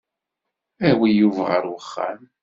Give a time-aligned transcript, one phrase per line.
[0.87, 2.19] Awi Yuba ɣer uxxam.